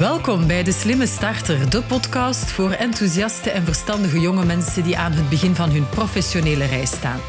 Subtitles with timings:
[0.00, 5.12] Welkom bij De Slimme Starter, de podcast voor enthousiaste en verstandige jonge mensen die aan
[5.12, 7.20] het begin van hun professionele reis staan.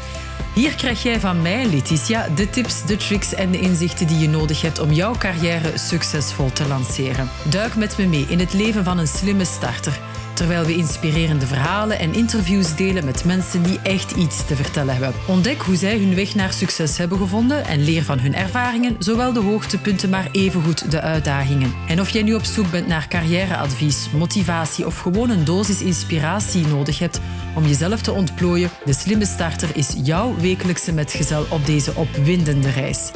[0.54, 4.28] Hier krijg jij van mij, Letitia, de tips, de tricks en de inzichten die je
[4.28, 7.28] nodig hebt om jouw carrière succesvol te lanceren.
[7.50, 10.00] Duik met me mee in het leven van een slimme starter
[10.32, 15.14] terwijl we inspirerende verhalen en interviews delen met mensen die echt iets te vertellen hebben.
[15.26, 19.32] Ontdek hoe zij hun weg naar succes hebben gevonden en leer van hun ervaringen, zowel
[19.32, 21.74] de hoogtepunten maar evengoed de uitdagingen.
[21.88, 26.66] En of jij nu op zoek bent naar carrièreadvies, motivatie of gewoon een dosis inspiratie
[26.66, 27.20] nodig hebt
[27.54, 33.10] om jezelf te ontplooien, de slimme starter is jouw wekelijkse metgezel op deze opwindende reis.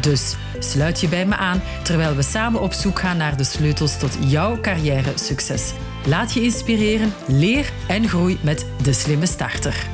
[0.00, 3.98] Dus sluit je bij me aan terwijl we samen op zoek gaan naar de sleutels
[3.98, 5.72] tot jouw carrière succes.
[6.06, 9.91] Laat je inspireren, leer en groei met de slimme starter.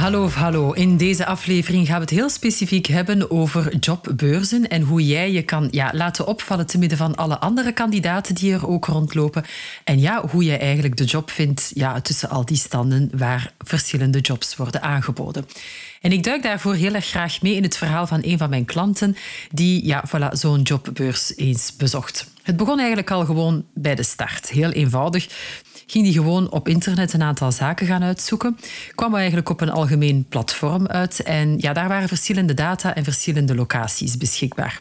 [0.00, 0.72] Hallo hallo.
[0.72, 5.42] In deze aflevering gaan we het heel specifiek hebben over jobbeurzen en hoe jij je
[5.42, 9.44] kan ja, laten opvallen te midden van alle andere kandidaten die er ook rondlopen.
[9.84, 14.20] En ja, hoe jij eigenlijk de job vindt ja, tussen al die standen waar verschillende
[14.20, 15.46] jobs worden aangeboden.
[16.00, 18.64] En ik duik daarvoor heel erg graag mee in het verhaal van een van mijn
[18.64, 19.16] klanten
[19.50, 22.26] die ja, voilà, zo'n jobbeurs eens bezocht.
[22.42, 24.48] Het begon eigenlijk al gewoon bij de start.
[24.48, 25.28] Heel eenvoudig
[25.86, 28.58] ging die gewoon op internet een aantal zaken gaan uitzoeken.
[28.94, 33.54] Kwam eigenlijk op een algemeen platform uit en ja, daar waren verschillende data en verschillende
[33.54, 34.80] locaties beschikbaar.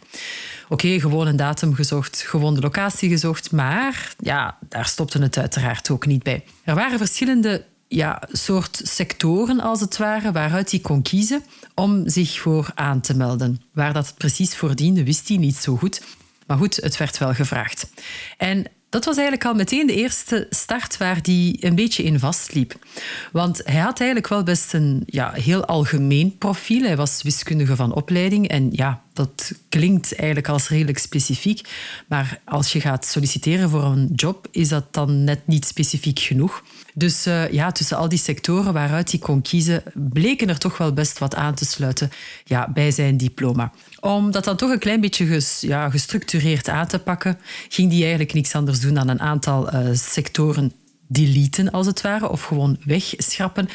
[0.69, 5.89] Oké, gewoon een datum gezocht, gewoon de locatie gezocht, maar ja, daar stopte het uiteraard
[5.89, 6.43] ook niet bij.
[6.63, 11.43] Er waren verschillende ja, soort sectoren, als het ware, waaruit hij kon kiezen
[11.75, 13.61] om zich voor aan te melden.
[13.73, 16.01] Waar dat precies voor diende, wist hij niet zo goed.
[16.49, 17.89] Maar goed, het werd wel gevraagd.
[18.37, 22.85] En dat was eigenlijk al meteen de eerste start waar hij een beetje in vastliep.
[23.31, 26.83] Want hij had eigenlijk wel best een ja, heel algemeen profiel.
[26.83, 31.67] Hij was wiskundige van opleiding en ja, dat klinkt eigenlijk als redelijk specifiek.
[32.07, 36.63] Maar als je gaat solliciteren voor een job, is dat dan net niet specifiek genoeg.
[36.93, 40.93] Dus uh, ja, tussen al die sectoren waaruit hij kon kiezen, bleken er toch wel
[40.93, 42.09] best wat aan te sluiten
[42.43, 43.71] ja, bij zijn diploma.
[43.99, 47.37] Om dat dan toch een klein beetje ges, ja, gestructureerd aan te pakken,
[47.69, 50.71] ging hij eigenlijk niks anders doen dan een aantal uh, sectoren
[51.11, 53.69] deleten, als het ware, of gewoon wegschrappen.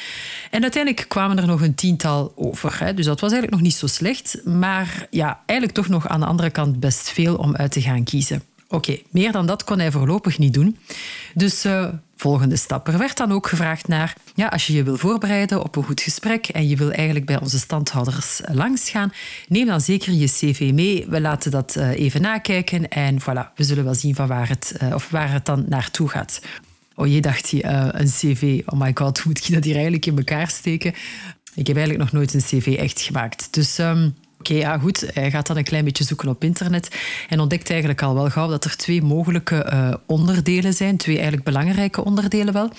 [0.51, 2.79] En uiteindelijk kwamen er nog een tiental over.
[2.79, 2.95] Hè.
[2.95, 6.27] Dus dat was eigenlijk nog niet zo slecht, maar ja, eigenlijk toch nog aan de
[6.27, 8.43] andere kant best veel om uit te gaan kiezen.
[8.69, 10.79] Oké, meer dan dat kon hij voorlopig niet doen.
[11.35, 12.89] Dus uh, volgende stap.
[12.89, 16.01] Er werd dan ook gevraagd naar, ja, als je je wil voorbereiden op een goed
[16.01, 19.13] gesprek en je wil eigenlijk bij onze standhouders langsgaan,
[19.49, 21.07] neem dan zeker je cv mee.
[21.09, 24.77] We laten dat uh, even nakijken en voilà, we zullen wel zien van waar het,
[24.95, 26.41] of waar het dan naartoe gaat.
[26.95, 27.61] Oh je dacht uh,
[27.91, 30.95] een cv, oh my god, hoe moet je dat hier eigenlijk in elkaar steken?
[31.55, 33.49] Ik heb eigenlijk nog nooit een cv echt gemaakt.
[33.51, 35.11] Dus um, Oké, ja goed.
[35.15, 36.97] Hij gaat dan een klein beetje zoeken op internet
[37.29, 40.97] en ontdekt eigenlijk al wel gauw dat er twee mogelijke uh, onderdelen zijn.
[40.97, 42.71] Twee eigenlijk belangrijke onderdelen wel.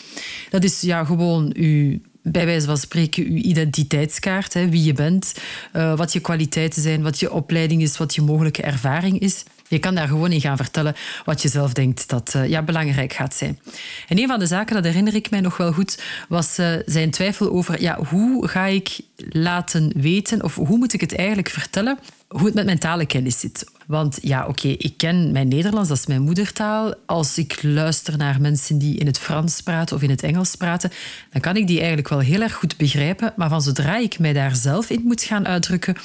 [0.49, 1.99] Dat is ja, gewoon uw
[2.31, 5.35] bij wijze van spreken uw identiteitskaart, hè, wie je bent,
[5.75, 9.43] uh, wat je kwaliteiten zijn, wat je opleiding is, wat je mogelijke ervaring is.
[9.67, 10.95] Je kan daar gewoon in gaan vertellen
[11.25, 13.59] wat je zelf denkt dat uh, ja, belangrijk gaat zijn.
[14.07, 17.11] En een van de zaken, dat herinner ik mij nog wel goed, was uh, zijn
[17.11, 18.99] twijfel over ja, hoe ga ik
[19.29, 23.65] laten weten of hoe moet ik het eigenlijk vertellen hoe het met mijn talenkennis zit.
[23.87, 26.93] Want ja, oké, ik ken mijn Nederlands, dat is mijn moedertaal.
[27.05, 30.91] Als ik luister naar mensen die in het Frans praten of in het Engels praten,
[31.31, 33.33] dan kan ik die eigenlijk wel heel erg goed begrijpen.
[33.35, 35.95] Maar van zodra ik mij daar zelf in moet gaan uitdrukken,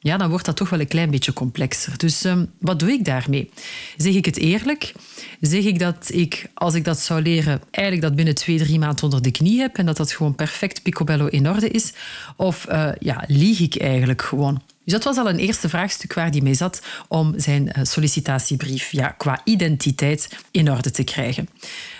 [0.00, 1.98] ja, dan wordt dat toch wel een klein beetje complexer.
[1.98, 3.50] Dus um, wat doe ik daarmee?
[3.96, 4.92] Zeg ik het eerlijk?
[5.40, 9.04] Zeg ik dat ik, als ik dat zou leren, eigenlijk dat binnen twee, drie maanden
[9.04, 11.92] onder de knie heb en dat dat gewoon perfect picobello in orde is?
[12.36, 14.62] Of uh, ja, lieg ik eigenlijk gewoon?
[14.88, 18.92] Dus dat was al een eerste vraagstuk waar hij mee zat om zijn eh, sollicitatiebrief
[18.92, 21.48] ja, qua identiteit in orde te krijgen.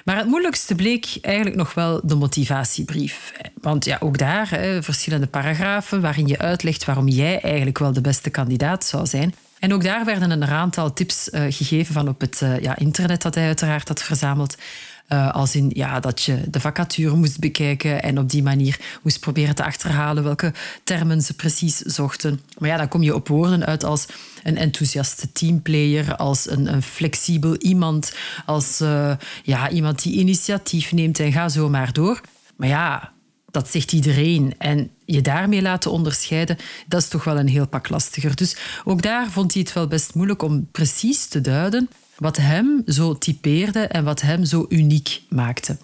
[0.05, 3.33] Maar het moeilijkste bleek eigenlijk nog wel de motivatiebrief.
[3.61, 8.01] Want ja, ook daar hè, verschillende paragrafen waarin je uitlegt waarom jij eigenlijk wel de
[8.01, 9.35] beste kandidaat zou zijn.
[9.59, 13.23] En ook daar werden een aantal tips uh, gegeven van op het uh, ja, internet
[13.23, 14.57] dat hij uiteraard had verzameld.
[15.09, 19.21] Uh, als in ja, dat je de vacature moest bekijken en op die manier moest
[19.21, 20.53] proberen te achterhalen welke
[20.85, 22.41] termen ze precies zochten.
[22.59, 24.07] Maar ja, dan kom je op woorden uit als
[24.43, 28.13] een enthousiaste teamplayer, als een, een flexibel iemand,
[28.47, 32.21] als uh, ja, iemand die initiatief neemt en ga zo maar door.
[32.57, 33.13] Maar ja,
[33.51, 34.55] dat zegt iedereen.
[34.59, 36.57] En je daarmee laten onderscheiden,
[36.87, 38.37] dat is toch wel een heel pak lastiger.
[38.37, 41.89] Dus ook daar vond hij het wel best moeilijk om precies te duiden
[42.19, 45.77] wat hem zo typeerde en wat hem zo uniek maakte.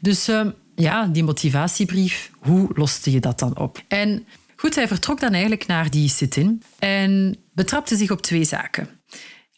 [0.00, 3.82] Dus uh, ja, die motivatiebrief, hoe loste je dat dan op?
[3.88, 4.26] En
[4.56, 8.88] goed, hij vertrok dan eigenlijk naar die sit-in en betrapte zich op twee zaken,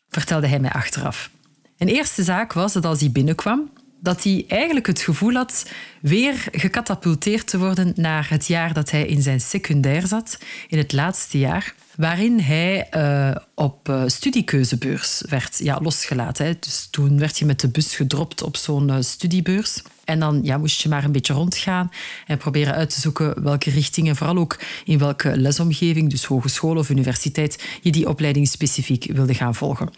[0.08, 1.31] vertelde hij mij achteraf.
[1.78, 3.70] Een eerste zaak was dat als hij binnenkwam,
[4.00, 5.70] dat hij eigenlijk het gevoel had
[6.00, 10.38] weer gecatapulteerd te worden naar het jaar dat hij in zijn secundair zat,
[10.69, 16.56] in het laatste jaar, waarin hij uh, op uh, studiekeuzebeurs werd ja, losgelaten.
[16.61, 19.82] Dus toen werd je met de bus gedropt op zo'n uh, studiebeurs.
[20.05, 21.91] En dan ja, moest je maar een beetje rondgaan
[22.26, 26.91] en proberen uit te zoeken welke richtingen, vooral ook in welke lesomgeving, dus hogeschool of
[26.91, 29.91] universiteit, je die opleiding specifiek wilde gaan volgen.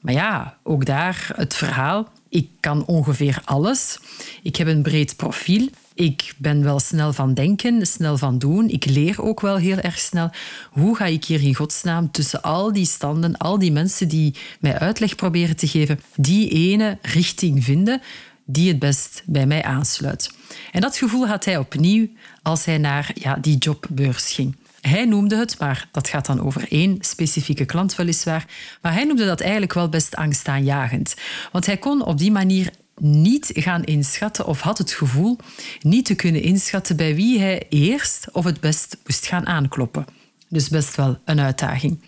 [0.00, 2.08] Maar ja, ook daar het verhaal.
[2.34, 3.98] Ik kan ongeveer alles.
[4.42, 5.68] Ik heb een breed profiel.
[5.94, 8.68] Ik ben wel snel van denken, snel van doen.
[8.68, 10.30] Ik leer ook wel heel erg snel.
[10.70, 14.78] Hoe ga ik hier in godsnaam tussen al die standen, al die mensen die mij
[14.78, 18.02] uitleg proberen te geven, die ene richting vinden
[18.44, 20.34] die het best bij mij aansluit?
[20.72, 22.08] En dat gevoel had hij opnieuw
[22.42, 24.56] als hij naar ja, die jobbeurs ging.
[24.88, 28.46] Hij noemde het, maar dat gaat dan over één specifieke klant weliswaar,
[28.82, 31.14] maar hij noemde dat eigenlijk wel best angstaanjagend.
[31.52, 32.70] Want hij kon op die manier
[33.00, 35.38] niet gaan inschatten of had het gevoel
[35.80, 40.04] niet te kunnen inschatten bij wie hij eerst of het best moest gaan aankloppen.
[40.48, 42.00] Dus best wel een uitdaging.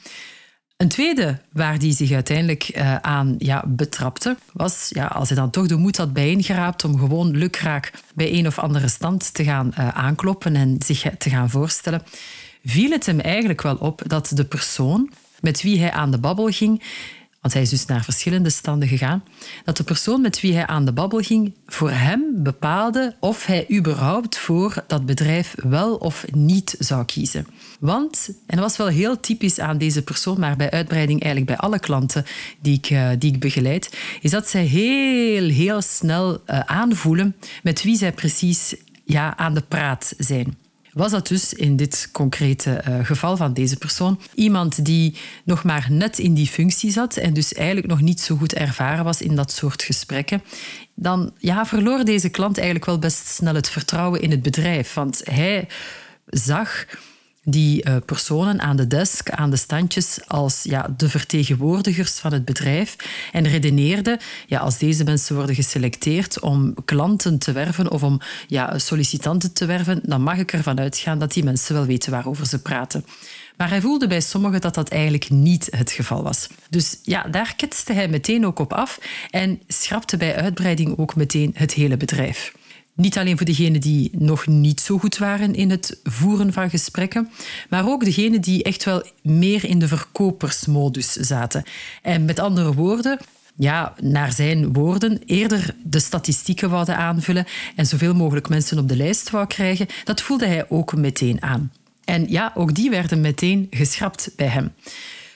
[0.77, 5.51] Een tweede waar hij zich uiteindelijk uh, aan ja, betrapte, was ja, als hij dan
[5.51, 9.73] toch de moed had bijeengeraapt om gewoon lukraak bij een of andere stand te gaan
[9.79, 12.03] uh, aankloppen en zich te gaan voorstellen,
[12.67, 15.11] viel het hem eigenlijk wel op dat de persoon
[15.41, 16.83] met wie hij aan de babbel ging,
[17.41, 19.25] want hij is dus naar verschillende standen gegaan,
[19.65, 23.67] dat de persoon met wie hij aan de babbel ging voor hem bepaalde of hij
[23.73, 27.47] überhaupt voor dat bedrijf wel of niet zou kiezen.
[27.81, 31.69] Want, en dat was wel heel typisch aan deze persoon, maar bij uitbreiding eigenlijk bij
[31.69, 32.25] alle klanten
[32.61, 37.83] die ik, uh, die ik begeleid, is dat zij heel, heel snel uh, aanvoelen met
[37.83, 38.75] wie zij precies
[39.05, 40.57] ja, aan de praat zijn
[40.97, 45.87] was dat dus in dit concrete uh, geval van deze persoon iemand die nog maar
[45.91, 49.37] net in die functie zat en dus eigenlijk nog niet zo goed ervaren was in
[49.37, 50.43] dat soort gesprekken.
[50.95, 54.95] Dan ja, verloor deze klant eigenlijk wel best snel het vertrouwen in het bedrijf.
[54.95, 55.69] Want hij
[56.27, 56.87] zag
[57.49, 62.45] die uh, personen aan de desk, aan de standjes, als ja, de vertegenwoordigers van het
[62.45, 62.97] bedrijf
[63.33, 68.79] en redeneerde, ja, als deze mensen worden geselecteerd om klanten te werven of om ja,
[68.79, 72.63] sollicitanten te werven, dan mag ik ervan uitgaan dat die mensen wel weten waarover ze
[72.63, 73.05] praten.
[73.57, 76.49] Maar hij voelde bij sommigen dat dat eigenlijk niet het geval was.
[76.71, 78.99] Dus ja, daar ketste hij meteen ook op af
[79.31, 82.53] en schrapte bij uitbreiding ook meteen het hele bedrijf.
[82.97, 87.31] Niet alleen voor degenen die nog niet zo goed waren in het voeren van gesprekken,
[87.69, 91.65] maar ook degenen die echt wel meer in de verkopersmodus zaten.
[92.03, 93.19] En met andere woorden,
[93.57, 98.97] ja, naar zijn woorden, eerder de statistieken wouden aanvullen en zoveel mogelijk mensen op de
[98.97, 101.73] lijst wou krijgen, dat voelde hij ook meteen aan.
[102.05, 104.73] En ja, ook die werden meteen geschrapt bij hem.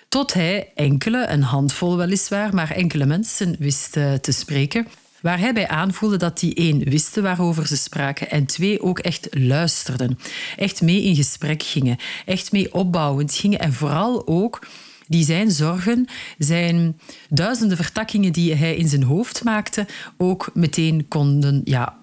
[0.09, 4.87] Tot hij enkele, een handvol weliswaar, maar enkele mensen wist te spreken
[5.23, 9.29] Waar hij bij aanvoelde dat die één wisten waarover ze spraken en twee ook echt
[9.31, 10.19] luisterden.
[10.57, 11.97] Echt mee in gesprek gingen.
[12.27, 14.67] Echt mee opbouwend gingen en vooral ook
[15.07, 16.07] die zijn zorgen,
[16.39, 19.87] zijn duizenden vertakkingen die hij in zijn hoofd maakte,
[20.17, 22.00] ook meteen konden ja,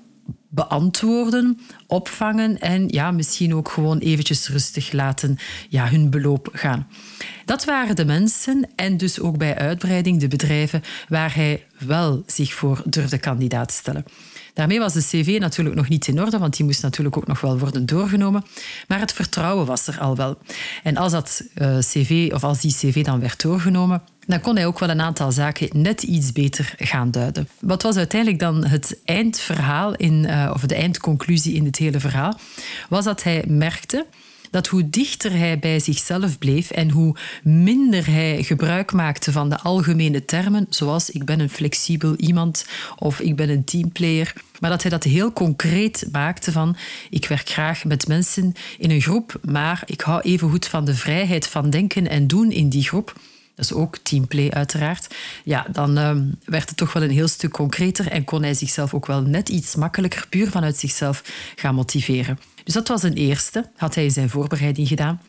[0.50, 5.38] beantwoorden, opvangen en ja, misschien ook gewoon eventjes rustig laten
[5.70, 6.88] ja, hun beloop gaan.
[7.46, 12.54] Dat waren de mensen en dus ook bij uitbreiding de bedrijven waar hij wel zich
[12.54, 14.06] voor durfde kandidaat stellen.
[14.58, 17.42] Daarmee was de cv natuurlijk nog niet in orde, want die moest natuurlijk ook nog
[17.42, 18.46] wel worden doorgenomen.
[18.88, 20.38] Maar het vertrouwen was er al wel.
[20.84, 24.66] En als dat uh, cv of als die cv dan werd doorgenomen, dan kon hij
[24.66, 27.50] ook wel een aantal zaken net iets beter gaan duiden.
[27.60, 32.40] Wat was uiteindelijk dan het eindverhaal, in, uh, of de eindconclusie in dit hele verhaal?
[32.90, 34.06] Was dat hij merkte
[34.58, 39.60] dat hoe dichter hij bij zichzelf bleef en hoe minder hij gebruik maakte van de
[39.60, 42.66] algemene termen, zoals ik ben een flexibel iemand
[42.98, 46.76] of ik ben een teamplayer, maar dat hij dat heel concreet maakte van
[47.10, 50.96] ik werk graag met mensen in een groep, maar ik hou even goed van de
[50.96, 53.14] vrijheid van denken en doen in die groep
[53.58, 56.12] is ook teamplay uiteraard, ja, dan uh,
[56.46, 59.50] werd het toch wel een heel stuk concreter en kon hij zichzelf ook wel net
[59.50, 61.24] iets makkelijker puur vanuit zichzelf
[61.56, 62.40] gaan motiveren.
[62.64, 65.22] Dus dat was een eerste, had hij in zijn voorbereiding gedaan.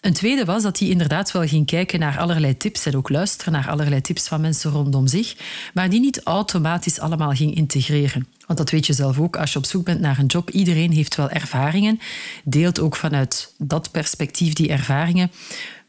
[0.00, 3.52] Een tweede was dat hij inderdaad wel ging kijken naar allerlei tips en ook luisteren
[3.52, 5.36] naar allerlei tips van mensen rondom zich,
[5.74, 8.26] maar die niet automatisch allemaal ging integreren.
[8.46, 10.92] Want dat weet je zelf ook, als je op zoek bent naar een job, iedereen
[10.92, 12.00] heeft wel ervaringen,
[12.44, 15.30] deelt ook vanuit dat perspectief die ervaringen.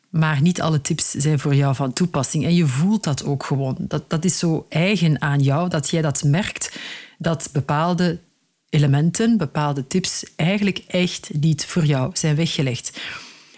[0.10, 2.46] Maar niet alle tips zijn voor jou van toepassing.
[2.46, 3.76] En je voelt dat ook gewoon.
[3.80, 6.80] Dat, dat is zo eigen aan jou, dat jij dat merkt,
[7.18, 8.20] dat bepaalde
[8.70, 13.00] elementen, bepaalde tips eigenlijk echt niet voor jou zijn weggelegd.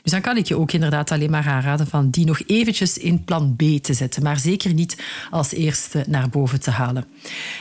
[0.04, 3.24] Dus dan kan ik je ook inderdaad alleen maar aanraden van die nog eventjes in
[3.24, 7.06] plan B te zetten, maar zeker niet als eerste naar boven te halen.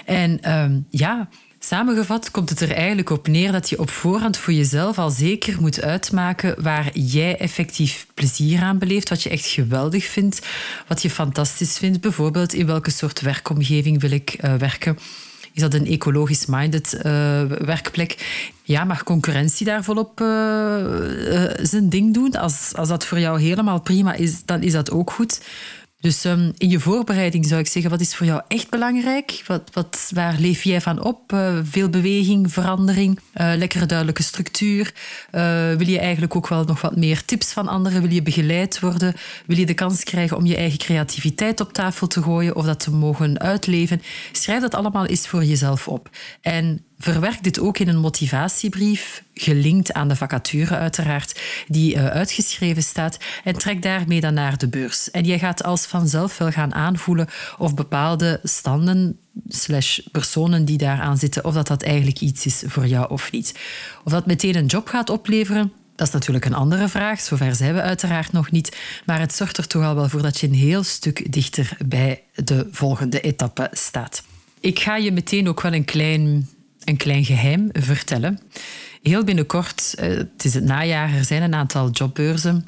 [0.04, 1.28] En ehm, ja,
[1.60, 5.60] Samengevat komt het er eigenlijk op neer dat je op voorhand voor jezelf al zeker
[5.60, 10.46] moet uitmaken waar jij effectief plezier aan beleeft, wat je echt geweldig vindt,
[10.86, 12.00] wat je fantastisch vindt.
[12.00, 14.98] Bijvoorbeeld in welke soort werkomgeving wil ik uh, werken.
[15.52, 17.02] Is dat een ecologisch minded uh,
[17.42, 18.16] werkplek?
[18.62, 20.26] Ja, mag concurrentie daar volop uh,
[21.62, 22.32] zijn ding doen?
[22.32, 25.40] Als, als dat voor jou helemaal prima is, dan is dat ook goed.
[26.00, 29.42] Dus um, in je voorbereiding zou ik zeggen, wat is voor jou echt belangrijk?
[29.46, 31.32] Wat, wat, waar leef jij van op?
[31.32, 34.94] Uh, veel beweging, verandering, uh, lekkere duidelijke structuur.
[35.32, 35.40] Uh,
[35.74, 38.02] wil je eigenlijk ook wel nog wat meer tips van anderen?
[38.02, 39.14] Wil je begeleid worden?
[39.46, 42.80] Wil je de kans krijgen om je eigen creativiteit op tafel te gooien of dat
[42.80, 44.02] te mogen uitleven?
[44.32, 46.10] Schrijf dat allemaal eens voor jezelf op.
[46.40, 52.82] En Verwerk dit ook in een motivatiebrief, gelinkt aan de vacature uiteraard, die uh, uitgeschreven
[52.82, 55.10] staat, en trek daarmee dan naar de beurs.
[55.10, 57.28] En je gaat als vanzelf wel gaan aanvoelen
[57.58, 62.86] of bepaalde standen slash personen die daaraan zitten, of dat dat eigenlijk iets is voor
[62.86, 63.54] jou of niet.
[64.04, 67.20] Of dat meteen een job gaat opleveren, dat is natuurlijk een andere vraag.
[67.20, 68.76] Zover zijn we uiteraard nog niet.
[69.06, 72.22] Maar het zorgt er toch al wel voor dat je een heel stuk dichter bij
[72.34, 74.22] de volgende etappe staat.
[74.60, 76.48] Ik ga je meteen ook wel een klein
[76.88, 78.40] een klein geheim vertellen.
[79.02, 82.66] Heel binnenkort, eh, het is het najaar, er zijn een aantal jobbeurzen.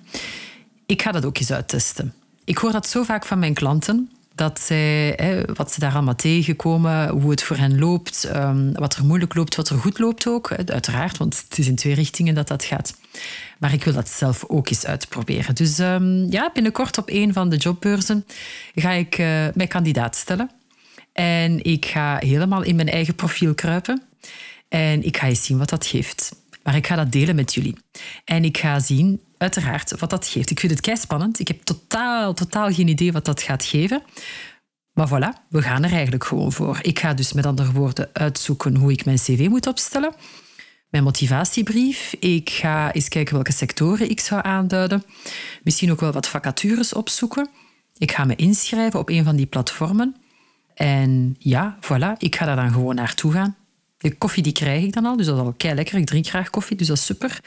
[0.87, 2.15] Ik ga dat ook eens uittesten.
[2.45, 5.19] Ik hoor dat zo vaak van mijn klanten dat zij,
[5.55, 9.55] wat ze daar allemaal tegenkomen, hoe het voor hen loopt, ehm, wat er moeilijk loopt,
[9.57, 10.53] wat er goed loopt ook.
[10.53, 12.95] Uiteraard, want het is in twee richtingen dat dat gaat.
[13.59, 15.55] Maar ik wil dat zelf ook eens uitproberen.
[15.55, 18.27] Dus ehm, ja, binnenkort op een van de jobbeurzen
[18.75, 20.51] ga ik uh, mij kandidaat stellen.
[21.13, 24.03] En ik ga helemaal in mijn eigen profiel kruipen.
[24.69, 26.33] En ik ga eens zien wat dat geeft.
[26.63, 27.77] Maar ik ga dat delen met jullie.
[28.25, 30.51] En ik ga zien, uiteraard, wat dat geeft.
[30.51, 31.39] Ik vind het kei spannend.
[31.41, 34.03] Ik heb totaal, totaal geen idee wat dat gaat geven.
[34.93, 36.79] Maar voilà, we gaan er eigenlijk gewoon voor.
[36.83, 40.15] Ik ga dus met andere woorden uitzoeken hoe ik mijn cv moet opstellen.
[40.91, 42.15] Mijn motivatiebrief.
[42.19, 45.05] Ik ga eens kijken welke sectoren ik zou aanduiden.
[45.63, 47.49] Misschien ook wel wat vacatures opzoeken.
[47.99, 50.17] Ik ga me inschrijven op een van die platformen.
[50.75, 53.57] En ja, voilà, ik ga daar dan gewoon naartoe gaan.
[54.01, 55.99] De koffie die krijg ik dan al, dus dat is al kei lekker.
[55.99, 57.41] Ik drink graag koffie, dus dat is super.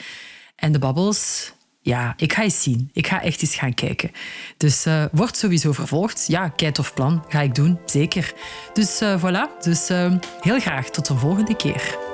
[0.55, 2.89] En de babbels, ja, ik ga eens zien.
[2.93, 4.11] Ik ga echt eens gaan kijken.
[4.57, 6.25] Dus uh, wordt sowieso vervolgd.
[6.27, 7.25] Ja, kei tof plan.
[7.29, 8.33] Ga ik doen, zeker.
[8.73, 9.63] Dus uh, voilà.
[9.63, 12.12] Dus uh, heel graag tot de volgende keer.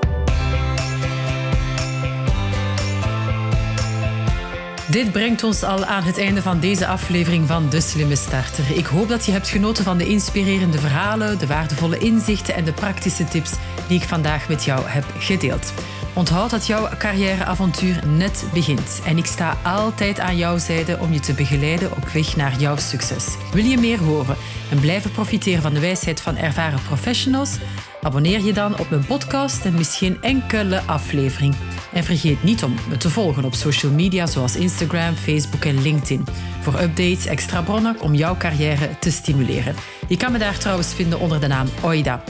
[4.89, 8.77] Dit brengt ons al aan het einde van deze aflevering van De Slimme Starter.
[8.77, 12.74] Ik hoop dat je hebt genoten van de inspirerende verhalen, de waardevolle inzichten en de
[12.74, 13.51] praktische tips
[13.88, 15.74] die ik vandaag met jou heb gedeeld.
[16.13, 21.19] Onthoud dat jouw carrièreavontuur net begint en ik sta altijd aan jouw zijde om je
[21.19, 23.25] te begeleiden op weg naar jouw succes.
[23.53, 24.38] Wil je meer horen
[24.72, 27.58] en blijven profiteren van de wijsheid van ervaren professionals?
[28.01, 31.55] Abonneer je dan op mijn podcast en mis geen enkele aflevering.
[31.93, 36.25] En vergeet niet om me te volgen op social media zoals Instagram, Facebook en LinkedIn.
[36.62, 39.75] Voor updates, extra bronnen om jouw carrière te stimuleren.
[40.08, 42.24] Je kan me daar trouwens vinden onder de naam Oida.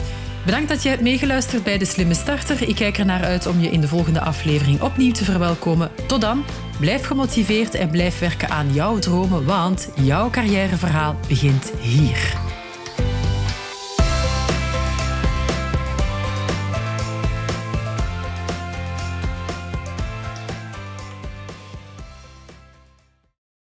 [0.44, 2.68] Bedankt dat je hebt meegeluisterd bij De Slimme Starter.
[2.68, 5.90] Ik kijk er naar uit om je in de volgende aflevering opnieuw te verwelkomen.
[6.06, 6.44] Tot dan,
[6.78, 12.49] blijf gemotiveerd en blijf werken aan jouw dromen, want jouw carrièreverhaal begint hier.